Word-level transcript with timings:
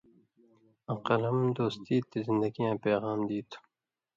آں 0.91 0.97
قلم 1.07 1.37
دوستی 1.57 1.97
تے 2.09 2.17
زندگیاں 2.27 2.75
پیغام 2.83 3.19
دی 3.27 3.39
تُھو، 3.49 3.59